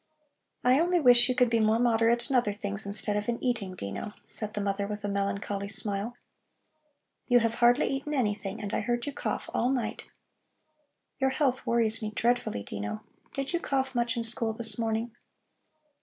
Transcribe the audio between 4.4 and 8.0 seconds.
the mother with a melancholy smile. "You have hardly